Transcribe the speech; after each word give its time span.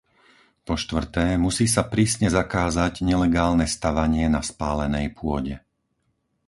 po 0.65 0.73
štvrté, 0.83 1.25
musí 1.45 1.65
sa 1.75 1.83
prísne 1.93 2.25
zakázať 2.39 2.93
nelegálne 3.09 3.65
stavanie 3.75 4.25
na 4.35 4.41
spálenej 4.49 5.07
pôde, 5.19 5.55